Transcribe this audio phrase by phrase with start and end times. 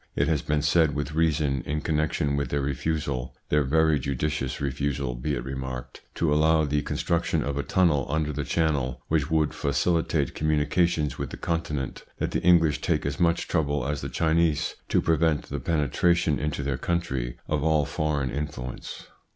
[0.15, 5.13] It has been said with reason, in connection with their refusal their very judicious refusal
[5.13, 9.53] be it remarked to allow the construction of a tunnel under the Channel, which would
[9.53, 14.09] facilitate communications with the Conti nent, that the English take as much trouble as the
[14.09, 19.05] Chinese to prevent the penetration into their country of all foreign influence.